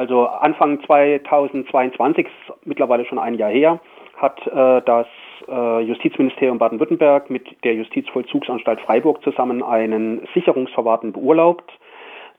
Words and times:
Also 0.00 0.26
Anfang 0.26 0.82
2022, 0.86 2.26
mittlerweile 2.64 3.04
schon 3.04 3.18
ein 3.18 3.34
Jahr 3.34 3.50
her, 3.50 3.80
hat 4.16 4.40
äh, 4.46 4.80
das 4.86 5.06
äh, 5.46 5.80
Justizministerium 5.80 6.56
Baden-Württemberg 6.56 7.28
mit 7.28 7.62
der 7.64 7.74
Justizvollzugsanstalt 7.74 8.80
Freiburg 8.80 9.22
zusammen 9.22 9.62
einen 9.62 10.26
Sicherungsverwahrten 10.32 11.12
beurlaubt. 11.12 11.70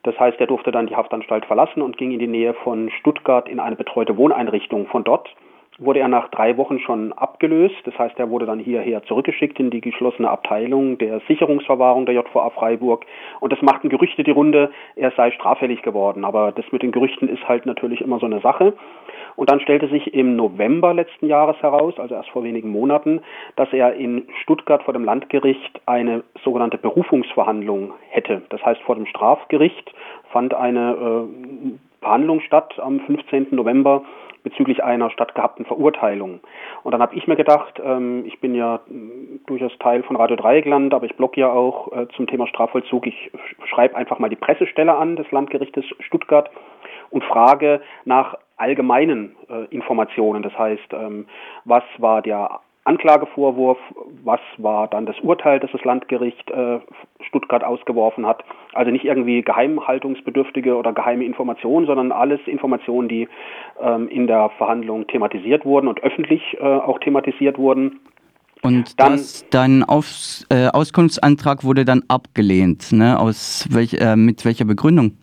Das 0.01 0.19
heißt, 0.19 0.39
er 0.39 0.47
durfte 0.47 0.71
dann 0.71 0.87
die 0.87 0.95
Haftanstalt 0.95 1.45
verlassen 1.45 1.83
und 1.83 1.97
ging 1.97 2.11
in 2.11 2.17
die 2.17 2.25
Nähe 2.25 2.55
von 2.55 2.89
Stuttgart 2.99 3.47
in 3.47 3.59
eine 3.59 3.75
betreute 3.75 4.17
Wohneinrichtung. 4.17 4.87
Von 4.87 5.03
dort 5.03 5.29
wurde 5.77 5.99
er 5.99 6.07
nach 6.07 6.29
drei 6.29 6.57
Wochen 6.57 6.79
schon 6.79 7.13
abgelöst. 7.13 7.75
Das 7.85 7.97
heißt, 7.97 8.19
er 8.19 8.29
wurde 8.29 8.45
dann 8.45 8.59
hierher 8.59 9.03
zurückgeschickt 9.03 9.59
in 9.59 9.69
die 9.69 9.81
geschlossene 9.81 10.29
Abteilung 10.29 10.97
der 10.97 11.21
Sicherungsverwahrung 11.27 12.05
der 12.05 12.15
JVA 12.15 12.49
Freiburg. 12.51 13.05
Und 13.39 13.51
das 13.51 13.61
machten 13.61 13.89
Gerüchte 13.89 14.23
die 14.23 14.31
Runde, 14.31 14.71
er 14.95 15.11
sei 15.11 15.31
straffällig 15.31 15.81
geworden. 15.81 16.25
Aber 16.25 16.51
das 16.51 16.65
mit 16.71 16.83
den 16.83 16.91
Gerüchten 16.91 17.29
ist 17.29 17.47
halt 17.47 17.65
natürlich 17.65 18.01
immer 18.01 18.19
so 18.19 18.25
eine 18.25 18.41
Sache. 18.41 18.73
Und 19.35 19.49
dann 19.49 19.61
stellte 19.61 19.87
sich 19.87 20.13
im 20.13 20.35
November 20.35 20.93
letzten 20.93 21.27
Jahres 21.27 21.55
heraus, 21.61 21.97
also 21.97 22.15
erst 22.15 22.29
vor 22.29 22.43
wenigen 22.43 22.69
Monaten, 22.69 23.21
dass 23.55 23.71
er 23.71 23.93
in 23.93 24.27
Stuttgart 24.41 24.83
vor 24.83 24.93
dem 24.93 25.05
Landgericht 25.05 25.81
eine 25.85 26.23
sogenannte 26.43 26.77
Berufungsverhandlung 26.77 27.93
hätte. 28.09 28.41
Das 28.49 28.63
heißt, 28.63 28.81
vor 28.81 28.95
dem 28.95 29.05
Strafgericht 29.05 29.93
fand 30.31 30.53
eine 30.53 31.27
äh, 31.29 32.01
Verhandlung 32.01 32.41
statt 32.41 32.77
am 32.79 32.99
15. 32.99 33.47
November 33.51 34.03
bezüglich 34.43 34.83
einer 34.83 35.09
stattgehabten 35.09 35.65
Verurteilung. 35.65 36.39
Und 36.83 36.91
dann 36.91 37.01
habe 37.01 37.15
ich 37.15 37.27
mir 37.27 37.35
gedacht, 37.35 37.81
ähm, 37.83 38.25
ich 38.25 38.39
bin 38.39 38.55
ja 38.55 38.79
durchaus 39.45 39.71
Teil 39.79 40.03
von 40.03 40.15
Radio 40.15 40.35
Dreieckland, 40.35 40.93
aber 40.93 41.05
ich 41.05 41.15
blogge 41.15 41.41
ja 41.41 41.51
auch 41.51 41.91
äh, 41.91 42.07
zum 42.15 42.27
Thema 42.27 42.47
Strafvollzug. 42.47 43.07
Ich 43.07 43.31
schreibe 43.69 43.95
einfach 43.95 44.19
mal 44.19 44.29
die 44.29 44.35
Pressestelle 44.35 44.95
an 44.95 45.15
des 45.15 45.29
Landgerichtes 45.31 45.85
Stuttgart 45.99 46.49
und 47.09 47.23
frage 47.23 47.81
nach 48.05 48.37
allgemeinen 48.57 49.35
äh, 49.49 49.65
Informationen. 49.73 50.43
Das 50.43 50.57
heißt, 50.57 50.93
ähm, 50.93 51.27
was 51.65 51.83
war 51.97 52.21
der 52.21 52.61
Anklagevorwurf, 52.83 53.77
was 54.23 54.39
war 54.57 54.87
dann 54.87 55.05
das 55.05 55.19
Urteil, 55.19 55.59
das 55.59 55.71
das 55.71 55.83
Landgericht 55.83 56.49
äh, 56.49 56.79
Stuttgart 57.27 57.63
ausgeworfen 57.63 58.25
hat. 58.25 58.43
Also 58.73 58.91
nicht 58.91 59.05
irgendwie 59.05 59.43
geheimhaltungsbedürftige 59.43 60.75
oder 60.75 60.91
geheime 60.91 61.23
Informationen, 61.25 61.85
sondern 61.85 62.11
alles 62.11 62.39
Informationen, 62.45 63.07
die 63.07 63.27
ähm, 63.79 64.07
in 64.09 64.25
der 64.25 64.49
Verhandlung 64.57 65.05
thematisiert 65.07 65.63
wurden 65.63 65.87
und 65.87 66.01
öffentlich 66.01 66.41
äh, 66.59 66.63
auch 66.63 66.99
thematisiert 66.99 67.57
wurden. 67.59 67.99
Und 68.63 68.99
dann, 68.99 69.13
das, 69.13 69.47
dein 69.49 69.83
Aus, 69.83 70.45
äh, 70.49 70.67
Auskunftsantrag 70.67 71.63
wurde 71.63 71.85
dann 71.85 72.03
abgelehnt. 72.07 72.91
Ne? 72.91 73.19
Aus 73.19 73.67
welch, 73.71 73.93
äh, 73.93 74.15
mit 74.15 74.45
welcher 74.45 74.65
Begründung? 74.65 75.17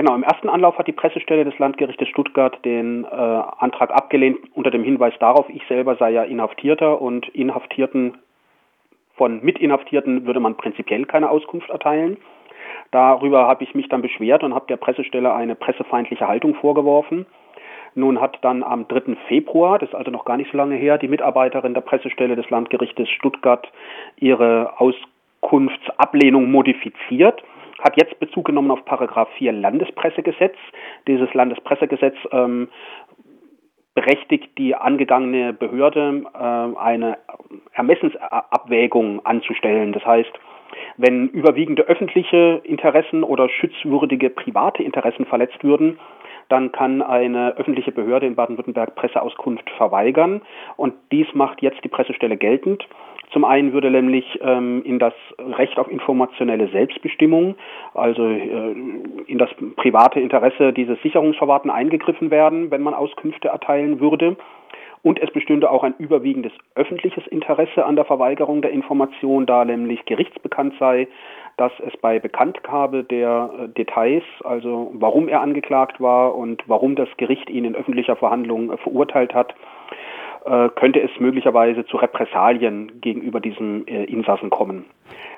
Genau, 0.00 0.14
im 0.14 0.22
ersten 0.22 0.48
Anlauf 0.48 0.78
hat 0.78 0.86
die 0.86 0.92
Pressestelle 0.92 1.44
des 1.44 1.58
Landgerichtes 1.58 2.08
Stuttgart 2.08 2.58
den 2.64 3.04
äh, 3.04 3.08
Antrag 3.08 3.90
abgelehnt 3.90 4.38
unter 4.54 4.70
dem 4.70 4.82
Hinweis 4.82 5.12
darauf, 5.20 5.46
ich 5.50 5.62
selber 5.68 5.96
sei 5.96 6.12
ja 6.12 6.22
Inhaftierter 6.22 7.02
und 7.02 7.28
Inhaftierten 7.28 8.16
von 9.16 9.42
Mitinhaftierten 9.42 10.24
würde 10.24 10.40
man 10.40 10.56
prinzipiell 10.56 11.04
keine 11.04 11.28
Auskunft 11.28 11.68
erteilen. 11.68 12.16
Darüber 12.92 13.46
habe 13.46 13.62
ich 13.62 13.74
mich 13.74 13.90
dann 13.90 14.00
beschwert 14.00 14.42
und 14.42 14.54
habe 14.54 14.64
der 14.68 14.78
Pressestelle 14.78 15.34
eine 15.34 15.54
pressefeindliche 15.54 16.26
Haltung 16.26 16.54
vorgeworfen. 16.54 17.26
Nun 17.94 18.22
hat 18.22 18.38
dann 18.40 18.62
am 18.62 18.88
3. 18.88 19.16
Februar, 19.28 19.78
das 19.78 19.90
ist 19.90 19.94
also 19.94 20.10
noch 20.10 20.24
gar 20.24 20.38
nicht 20.38 20.50
so 20.50 20.56
lange 20.56 20.76
her, 20.76 20.96
die 20.96 21.08
Mitarbeiterin 21.08 21.74
der 21.74 21.82
Pressestelle 21.82 22.36
des 22.36 22.48
Landgerichtes 22.48 23.10
Stuttgart 23.10 23.70
ihre 24.16 24.80
Auskunftsablehnung 24.80 26.50
modifiziert 26.50 27.44
hat 27.80 27.96
jetzt 27.96 28.18
Bezug 28.20 28.46
genommen 28.46 28.70
auf 28.70 28.84
Paragraph 28.84 29.28
4 29.38 29.52
Landespressegesetz. 29.52 30.56
Dieses 31.06 31.32
Landespressegesetz 31.34 32.16
ähm, 32.32 32.68
berechtigt 33.94 34.56
die 34.58 34.74
angegangene 34.74 35.52
Behörde, 35.52 36.22
äh, 36.34 36.78
eine 36.78 37.18
Ermessensabwägung 37.72 39.24
anzustellen. 39.24 39.92
Das 39.92 40.04
heißt, 40.04 40.32
wenn 40.96 41.28
überwiegende 41.28 41.82
öffentliche 41.82 42.60
Interessen 42.64 43.24
oder 43.24 43.48
schützwürdige 43.48 44.30
private 44.30 44.82
Interessen 44.82 45.26
verletzt 45.26 45.62
würden, 45.64 45.98
dann 46.48 46.72
kann 46.72 47.00
eine 47.00 47.56
öffentliche 47.56 47.92
Behörde 47.92 48.26
in 48.26 48.34
Baden-Württemberg 48.34 48.94
Presseauskunft 48.96 49.68
verweigern. 49.70 50.42
Und 50.76 50.94
dies 51.12 51.26
macht 51.32 51.62
jetzt 51.62 51.82
die 51.84 51.88
Pressestelle 51.88 52.36
geltend. 52.36 52.86
Zum 53.32 53.44
einen 53.44 53.72
würde 53.72 53.90
nämlich 53.90 54.38
ähm, 54.42 54.82
in 54.84 54.98
das 54.98 55.14
Recht 55.38 55.78
auf 55.78 55.88
informationelle 55.90 56.68
Selbstbestimmung, 56.68 57.54
also 57.94 58.26
äh, 58.26 58.74
in 59.26 59.38
das 59.38 59.50
private 59.76 60.20
Interesse 60.20 60.72
dieses 60.72 61.00
Sicherungsverwahrten 61.02 61.70
eingegriffen 61.70 62.30
werden, 62.30 62.70
wenn 62.70 62.82
man 62.82 62.94
Auskünfte 62.94 63.48
erteilen 63.48 64.00
würde. 64.00 64.36
Und 65.02 65.18
es 65.18 65.30
bestünde 65.30 65.70
auch 65.70 65.82
ein 65.82 65.94
überwiegendes 65.98 66.52
öffentliches 66.74 67.26
Interesse 67.28 67.86
an 67.86 67.96
der 67.96 68.04
Verweigerung 68.04 68.60
der 68.60 68.70
Information, 68.70 69.46
da 69.46 69.64
nämlich 69.64 70.04
gerichtsbekannt 70.04 70.74
sei, 70.78 71.08
dass 71.56 71.72
es 71.86 71.96
bei 71.98 72.18
Bekanntgabe 72.18 73.04
der 73.04 73.50
äh, 73.58 73.68
Details, 73.68 74.24
also 74.44 74.90
warum 74.94 75.28
er 75.28 75.40
angeklagt 75.40 76.00
war 76.00 76.34
und 76.34 76.62
warum 76.66 76.96
das 76.96 77.08
Gericht 77.16 77.48
ihn 77.48 77.64
in 77.64 77.76
öffentlicher 77.76 78.16
Verhandlung 78.16 78.72
äh, 78.72 78.76
verurteilt 78.78 79.34
hat, 79.34 79.54
könnte 80.44 81.00
es 81.00 81.10
möglicherweise 81.18 81.86
zu 81.86 81.96
Repressalien 81.96 83.00
gegenüber 83.00 83.40
diesem 83.40 83.86
äh, 83.86 84.04
Insassen 84.04 84.50
kommen. 84.50 84.84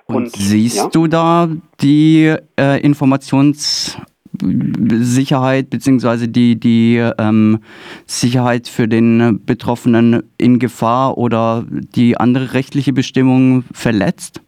Und, 0.07 0.17
Und 0.17 0.33
siehst 0.33 0.77
ja? 0.77 0.89
du 0.93 1.07
da 1.07 1.49
die 1.81 2.35
äh, 2.59 2.83
Informationssicherheit 2.83 5.71
bzw. 5.71 6.27
die, 6.27 6.59
die 6.59 6.97
ähm, 7.19 7.61
Sicherheit 8.07 8.67
für 8.69 8.89
den 8.89 9.41
Betroffenen 9.45 10.25
in 10.39 10.59
Gefahr 10.59 11.19
oder 11.19 11.65
die 11.69 12.17
andere 12.17 12.55
rechtliche 12.55 12.93
Bestimmung 12.93 13.63
verletzt? 13.73 14.43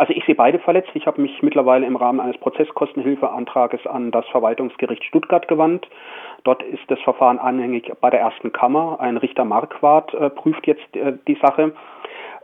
Also 0.00 0.14
ich 0.14 0.24
sehe 0.24 0.34
beide 0.34 0.58
verletzt. 0.58 0.88
Ich 0.94 1.06
habe 1.06 1.20
mich 1.20 1.42
mittlerweile 1.42 1.86
im 1.86 1.94
Rahmen 1.94 2.20
eines 2.20 2.38
Prozesskostenhilfeantrages 2.38 3.86
an 3.86 4.10
das 4.10 4.26
Verwaltungsgericht 4.28 5.04
Stuttgart 5.04 5.46
gewandt 5.46 5.86
Dort 6.44 6.62
ist 6.62 6.82
das 6.88 7.00
Verfahren 7.00 7.38
anhängig 7.38 7.92
bei 8.00 8.10
der 8.10 8.20
ersten 8.20 8.52
Kammer. 8.52 8.98
Ein 9.00 9.16
Richter 9.16 9.44
Marquardt 9.44 10.14
äh, 10.14 10.30
prüft 10.30 10.66
jetzt 10.66 10.96
äh, 10.96 11.14
die 11.26 11.36
Sache. 11.36 11.72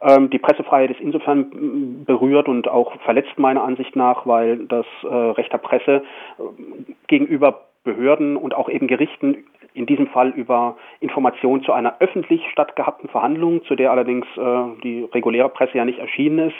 Ähm, 0.03 0.31
die 0.31 0.39
Pressefreiheit 0.39 0.91
ist 0.91 1.01
insofern 1.01 2.05
berührt 2.05 2.49
und 2.49 2.69
auch 2.69 2.95
verletzt 3.01 3.39
meiner 3.39 3.65
Ansicht 3.65 3.97
nach, 3.97 4.27
weil 4.27 4.67
das 4.67 4.87
äh, 5.03 5.07
Recht 5.07 5.53
der 5.53 5.59
Presse 5.59 6.03
äh, 6.39 6.43
gegenüber 7.07 7.63
Behörden 7.85 8.37
und 8.37 8.55
auch 8.55 8.69
eben 8.69 8.89
Gerichten 8.89 9.45
in 9.73 9.87
diesem 9.87 10.09
Fall 10.09 10.31
über 10.31 10.77
Informationen 11.01 11.63
zu 11.63 11.73
einer 11.73 11.97
öffentlich 12.01 12.43
stattgehabten 12.51 13.09
Verhandlung, 13.09 13.63
zu 13.65 13.77
der 13.77 13.93
allerdings 13.93 14.27
äh, 14.37 14.81
die 14.83 15.09
reguläre 15.13 15.49
Presse 15.49 15.79
ja 15.79 15.85
nicht 15.85 16.01
erschienen 16.01 16.51
ist. 16.51 16.57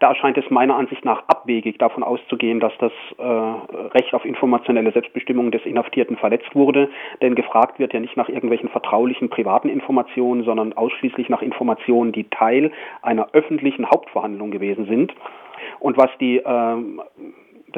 Da 0.00 0.08
erscheint 0.08 0.38
es 0.38 0.48
meiner 0.50 0.76
Ansicht 0.76 1.04
nach 1.04 1.24
abwegig, 1.26 1.78
davon 1.78 2.02
auszugehen, 2.02 2.60
dass 2.60 2.72
das 2.78 2.92
äh, 3.18 3.22
Recht 3.22 4.14
auf 4.14 4.24
informationelle 4.24 4.92
Selbstbestimmung 4.92 5.50
des 5.50 5.64
Inhaftierten 5.64 6.16
verletzt 6.16 6.54
wurde. 6.54 6.90
Denn 7.20 7.34
gefragt 7.34 7.78
wird 7.78 7.92
ja 7.92 8.00
nicht 8.00 8.16
nach 8.16 8.28
irgendwelchen 8.28 8.68
vertraulichen 8.68 9.28
privaten 9.28 9.68
Informationen, 9.68 10.44
sondern 10.44 10.72
ausschließlich 10.72 11.28
nach 11.28 11.42
Informationen, 11.42 12.12
die 12.12 12.28
Teil 12.30 12.70
einer 13.02 13.28
öffentlichen 13.32 13.90
Hauptverhandlung 13.90 14.50
gewesen 14.50 14.86
sind. 14.86 15.14
Und 15.80 15.96
was 15.96 16.10
die 16.20 16.38
äh, 16.38 16.76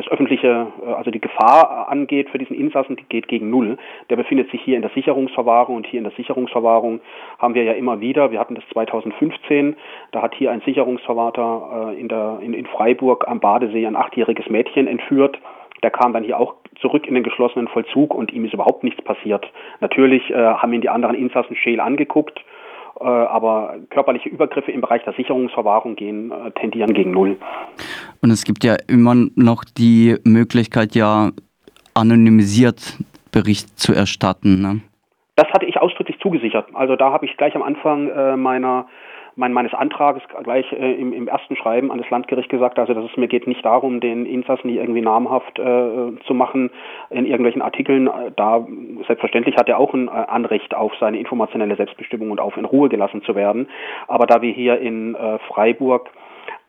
das 0.00 0.10
öffentliche, 0.10 0.68
äh, 0.84 0.92
also 0.92 1.10
die 1.10 1.20
Gefahr 1.20 1.88
angeht 1.88 2.30
für 2.30 2.38
diesen 2.38 2.56
Insassen, 2.56 2.96
die 2.96 3.04
geht 3.04 3.28
gegen 3.28 3.50
Null. 3.50 3.78
Der 4.08 4.16
befindet 4.16 4.50
sich 4.50 4.60
hier 4.62 4.76
in 4.76 4.82
der 4.82 4.90
Sicherungsverwahrung 4.90 5.76
und 5.76 5.86
hier 5.86 5.98
in 5.98 6.04
der 6.04 6.12
Sicherungsverwahrung 6.14 7.00
haben 7.38 7.54
wir 7.54 7.64
ja 7.64 7.72
immer 7.72 8.00
wieder, 8.00 8.30
wir 8.30 8.40
hatten 8.40 8.54
das 8.54 8.64
2015, 8.72 9.76
da 10.12 10.22
hat 10.22 10.34
hier 10.34 10.50
ein 10.50 10.62
Sicherungsverwahrter 10.62 11.92
äh, 11.92 12.00
in, 12.00 12.08
der, 12.08 12.38
in, 12.42 12.54
in 12.54 12.66
Freiburg 12.66 13.28
am 13.28 13.40
Badesee 13.40 13.86
ein 13.86 13.96
achtjähriges 13.96 14.48
Mädchen 14.48 14.86
entführt. 14.86 15.38
Der 15.82 15.90
kam 15.90 16.12
dann 16.12 16.24
hier 16.24 16.38
auch 16.38 16.54
zurück 16.80 17.06
in 17.06 17.14
den 17.14 17.22
geschlossenen 17.22 17.68
Vollzug 17.68 18.14
und 18.14 18.32
ihm 18.32 18.44
ist 18.44 18.52
überhaupt 18.52 18.84
nichts 18.84 19.02
passiert. 19.02 19.50
Natürlich 19.80 20.30
äh, 20.30 20.34
haben 20.34 20.72
ihn 20.72 20.82
die 20.82 20.90
anderen 20.90 21.16
Insassen 21.16 21.56
scheel 21.56 21.80
angeguckt 21.80 22.38
äh, 22.38 22.59
aber 22.98 23.76
körperliche 23.90 24.28
Übergriffe 24.28 24.72
im 24.72 24.80
Bereich 24.80 25.02
der 25.04 25.12
Sicherungsverwahrung 25.14 25.96
gehen, 25.96 26.30
äh, 26.30 26.50
tendieren 26.52 26.92
gegen 26.92 27.12
Null. 27.12 27.36
Und 28.22 28.30
es 28.30 28.44
gibt 28.44 28.64
ja 28.64 28.76
immer 28.88 29.14
noch 29.36 29.64
die 29.64 30.16
Möglichkeit, 30.24 30.94
ja 30.94 31.30
anonymisiert 31.94 32.98
Bericht 33.32 33.78
zu 33.78 33.92
erstatten. 33.92 34.60
Ne? 34.60 34.80
Das 35.36 35.48
hatte 35.52 35.66
ich 35.66 35.78
ausdrücklich 35.78 36.18
zugesichert. 36.20 36.66
Also 36.74 36.96
da 36.96 37.12
habe 37.12 37.26
ich 37.26 37.36
gleich 37.36 37.54
am 37.54 37.62
Anfang 37.62 38.08
äh, 38.08 38.36
meiner 38.36 38.86
mein, 39.36 39.52
meines 39.52 39.74
Antrages 39.74 40.22
gleich 40.42 40.70
äh, 40.72 40.92
im, 40.94 41.12
im 41.12 41.28
ersten 41.28 41.56
Schreiben 41.56 41.90
an 41.90 41.98
das 41.98 42.10
Landgericht 42.10 42.48
gesagt, 42.48 42.78
also 42.78 42.94
dass 42.94 43.04
es 43.04 43.16
mir 43.16 43.28
geht 43.28 43.46
nicht 43.46 43.64
darum, 43.64 44.00
den 44.00 44.26
Insassen 44.26 44.70
hier 44.70 44.80
irgendwie 44.80 45.00
namhaft 45.00 45.58
äh, 45.58 46.12
zu 46.26 46.34
machen 46.34 46.70
in 47.10 47.26
irgendwelchen 47.26 47.62
Artikeln. 47.62 48.08
Da 48.36 48.66
selbstverständlich 49.06 49.56
hat 49.56 49.68
er 49.68 49.78
auch 49.78 49.94
ein 49.94 50.08
äh, 50.08 50.10
Anrecht 50.10 50.74
auf 50.74 50.92
seine 51.00 51.18
informationelle 51.18 51.76
Selbstbestimmung 51.76 52.30
und 52.30 52.40
auf 52.40 52.56
in 52.56 52.64
Ruhe 52.64 52.88
gelassen 52.88 53.22
zu 53.22 53.34
werden. 53.34 53.68
Aber 54.08 54.26
da 54.26 54.42
wir 54.42 54.52
hier 54.52 54.78
in 54.78 55.14
äh, 55.14 55.38
Freiburg 55.48 56.10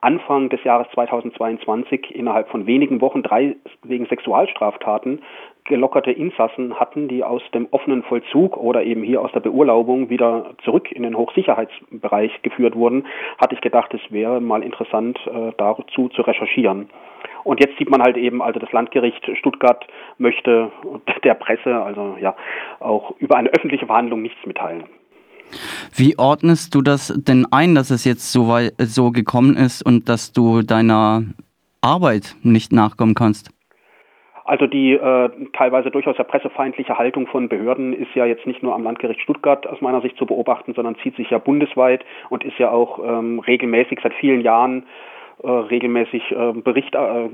Anfang 0.02 0.48
des 0.48 0.62
Jahres 0.64 0.88
2022 0.94 2.14
innerhalb 2.14 2.48
von 2.48 2.66
wenigen 2.66 3.00
Wochen 3.00 3.22
drei 3.22 3.56
wegen 3.84 4.06
Sexualstraftaten 4.06 5.22
gelockerte 5.64 6.10
Insassen 6.10 6.78
hatten, 6.80 7.06
die 7.06 7.22
aus 7.22 7.42
dem 7.54 7.68
offenen 7.70 8.02
Vollzug 8.02 8.56
oder 8.56 8.82
eben 8.82 9.04
hier 9.04 9.22
aus 9.22 9.30
der 9.32 9.40
Beurlaubung 9.40 10.10
wieder 10.10 10.54
zurück 10.64 10.90
in 10.90 11.04
den 11.04 11.16
Hochsicherheitsbereich 11.16 12.42
geführt 12.42 12.74
wurden, 12.74 13.06
hatte 13.38 13.54
ich 13.54 13.60
gedacht, 13.60 13.94
es 13.94 14.00
wäre 14.10 14.40
mal 14.40 14.62
interessant, 14.62 15.18
äh, 15.26 15.52
dazu 15.56 16.08
zu 16.08 16.22
recherchieren. 16.22 16.90
Und 17.44 17.60
jetzt 17.60 17.78
sieht 17.78 17.90
man 17.90 18.02
halt 18.02 18.16
eben, 18.16 18.42
also 18.42 18.58
das 18.58 18.72
Landgericht 18.72 19.24
Stuttgart 19.38 19.86
möchte 20.18 20.72
der 21.24 21.34
Presse, 21.34 21.80
also 21.80 22.16
ja, 22.20 22.34
auch 22.80 23.14
über 23.18 23.36
eine 23.36 23.50
öffentliche 23.50 23.86
Verhandlung 23.86 24.22
nichts 24.22 24.44
mitteilen. 24.46 24.84
Wie 25.94 26.18
ordnest 26.18 26.74
du 26.74 26.82
das 26.82 27.12
denn 27.16 27.46
ein, 27.50 27.74
dass 27.74 27.90
es 27.90 28.04
jetzt 28.04 28.32
so, 28.32 28.48
weit, 28.48 28.74
so 28.78 29.10
gekommen 29.10 29.56
ist 29.56 29.84
und 29.84 30.08
dass 30.08 30.32
du 30.32 30.62
deiner 30.62 31.24
Arbeit 31.80 32.36
nicht 32.42 32.72
nachkommen 32.72 33.14
kannst? 33.14 33.50
Also 34.44 34.66
die 34.66 34.92
äh, 34.94 35.30
teilweise 35.52 35.90
durchaus 35.90 36.18
ja 36.18 36.24
pressefeindliche 36.24 36.98
Haltung 36.98 37.26
von 37.26 37.48
Behörden 37.48 37.92
ist 37.92 38.14
ja 38.14 38.26
jetzt 38.26 38.46
nicht 38.46 38.62
nur 38.62 38.74
am 38.74 38.82
Landgericht 38.82 39.20
Stuttgart 39.20 39.66
aus 39.66 39.80
meiner 39.80 40.00
Sicht 40.00 40.16
zu 40.16 40.26
beobachten, 40.26 40.74
sondern 40.74 40.96
zieht 40.96 41.16
sich 41.16 41.30
ja 41.30 41.38
bundesweit 41.38 42.04
und 42.28 42.44
ist 42.44 42.58
ja 42.58 42.70
auch 42.70 42.98
ähm, 42.98 43.38
regelmäßig 43.38 44.00
seit 44.02 44.14
vielen 44.14 44.40
Jahren 44.40 44.84
regelmäßig 45.48 46.30
äh, 46.30 46.52
Bericht, 46.52 46.94
äh, 46.94 47.28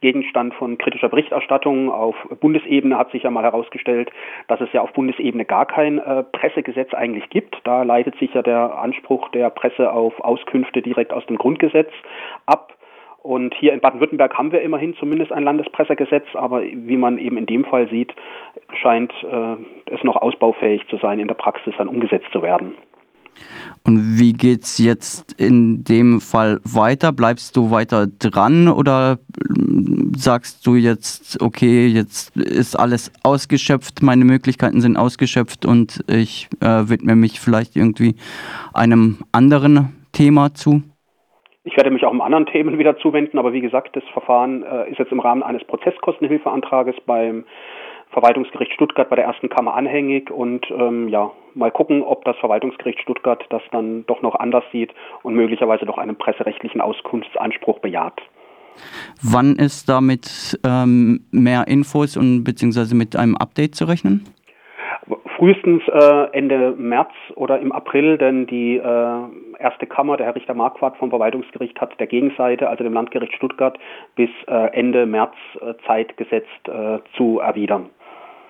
Gegenstand 0.00 0.54
von 0.54 0.78
kritischer 0.78 1.08
Berichterstattung. 1.08 1.90
Auf 1.90 2.14
Bundesebene 2.40 2.96
hat 2.96 3.10
sich 3.10 3.22
ja 3.24 3.30
mal 3.30 3.44
herausgestellt, 3.44 4.10
dass 4.46 4.60
es 4.60 4.72
ja 4.72 4.82
auf 4.82 4.92
Bundesebene 4.92 5.44
gar 5.44 5.66
kein 5.66 5.98
äh, 5.98 6.22
Pressegesetz 6.22 6.94
eigentlich 6.94 7.28
gibt. 7.30 7.56
Da 7.64 7.82
leitet 7.82 8.16
sich 8.18 8.32
ja 8.34 8.42
der 8.42 8.78
Anspruch 8.78 9.28
der 9.30 9.50
Presse 9.50 9.92
auf 9.92 10.18
Auskünfte 10.20 10.82
direkt 10.82 11.12
aus 11.12 11.26
dem 11.26 11.38
Grundgesetz 11.38 11.90
ab. 12.46 12.74
Und 13.22 13.54
hier 13.54 13.72
in 13.74 13.80
Baden-Württemberg 13.80 14.38
haben 14.38 14.52
wir 14.52 14.62
immerhin 14.62 14.94
zumindest 14.94 15.32
ein 15.32 15.42
Landespressegesetz, 15.42 16.24
aber 16.34 16.62
wie 16.62 16.96
man 16.96 17.18
eben 17.18 17.36
in 17.36 17.46
dem 17.46 17.64
Fall 17.64 17.88
sieht, 17.88 18.14
scheint 18.80 19.12
äh, 19.24 19.56
es 19.92 20.02
noch 20.04 20.16
ausbaufähig 20.16 20.86
zu 20.88 20.96
sein, 20.98 21.18
in 21.18 21.28
der 21.28 21.34
Praxis 21.34 21.74
dann 21.76 21.88
umgesetzt 21.88 22.28
zu 22.32 22.42
werden. 22.42 22.74
Und 23.84 24.18
wie 24.18 24.32
geht 24.32 24.64
es 24.64 24.78
jetzt 24.78 25.40
in 25.40 25.84
dem 25.84 26.20
Fall 26.20 26.60
weiter? 26.64 27.12
Bleibst 27.12 27.56
du 27.56 27.70
weiter 27.70 28.06
dran 28.06 28.68
oder 28.68 29.18
ähm, 29.48 30.12
sagst 30.16 30.66
du 30.66 30.74
jetzt, 30.74 31.40
okay, 31.40 31.86
jetzt 31.86 32.36
ist 32.36 32.78
alles 32.78 33.12
ausgeschöpft, 33.22 34.02
meine 34.02 34.24
Möglichkeiten 34.24 34.80
sind 34.80 34.96
ausgeschöpft 34.96 35.64
und 35.64 36.04
ich 36.08 36.48
äh, 36.60 36.88
widme 36.88 37.16
mich 37.16 37.40
vielleicht 37.40 37.76
irgendwie 37.76 38.16
einem 38.74 39.18
anderen 39.32 39.96
Thema 40.12 40.54
zu? 40.54 40.82
Ich 41.64 41.76
werde 41.76 41.90
mich 41.90 42.04
auch 42.04 42.10
um 42.10 42.20
anderen 42.20 42.46
Themen 42.46 42.78
wieder 42.78 42.98
zuwenden, 42.98 43.38
aber 43.38 43.52
wie 43.52 43.60
gesagt, 43.60 43.94
das 43.94 44.04
Verfahren 44.12 44.62
äh, 44.62 44.90
ist 44.90 44.98
jetzt 44.98 45.12
im 45.12 45.20
Rahmen 45.20 45.42
eines 45.42 45.64
Prozesskostenhilfeantrages 45.64 46.96
beim 47.04 47.44
Verwaltungsgericht 48.10 48.72
Stuttgart 48.72 49.10
bei 49.10 49.16
der 49.16 49.26
ersten 49.26 49.48
Kammer 49.50 49.74
anhängig 49.74 50.30
und 50.30 50.66
ähm, 50.70 51.08
ja, 51.08 51.30
mal 51.58 51.70
gucken, 51.70 52.02
ob 52.02 52.24
das 52.24 52.36
Verwaltungsgericht 52.38 53.00
Stuttgart 53.00 53.44
das 53.50 53.62
dann 53.72 54.06
doch 54.06 54.22
noch 54.22 54.36
anders 54.36 54.64
sieht 54.72 54.94
und 55.22 55.34
möglicherweise 55.34 55.84
doch 55.84 55.98
einen 55.98 56.16
presserechtlichen 56.16 56.80
Auskunftsanspruch 56.80 57.80
bejaht. 57.80 58.20
Wann 59.22 59.56
ist 59.56 59.88
damit 59.88 60.58
ähm, 60.64 61.26
mehr 61.32 61.66
Infos 61.66 62.16
und 62.16 62.44
beziehungsweise 62.44 62.94
mit 62.94 63.16
einem 63.16 63.36
Update 63.36 63.74
zu 63.74 63.86
rechnen? 63.86 64.24
Frühestens 65.36 65.82
äh, 65.88 66.32
Ende 66.32 66.74
März 66.76 67.12
oder 67.36 67.60
im 67.60 67.72
April, 67.72 68.18
denn 68.18 68.46
die 68.46 68.76
äh, 68.76 69.20
erste 69.58 69.86
Kammer, 69.86 70.16
der 70.16 70.26
Herr 70.26 70.34
Richter 70.34 70.54
Marquardt 70.54 70.96
vom 70.96 71.10
Verwaltungsgericht, 71.10 71.80
hat 71.80 71.98
der 72.00 72.08
Gegenseite, 72.08 72.68
also 72.68 72.82
dem 72.82 72.92
Landgericht 72.92 73.34
Stuttgart, 73.34 73.78
bis 74.16 74.30
äh, 74.48 74.72
Ende 74.72 75.06
März 75.06 75.34
äh, 75.60 75.74
Zeit 75.86 76.16
gesetzt 76.16 76.48
äh, 76.68 76.98
zu 77.16 77.38
erwidern. 77.38 77.90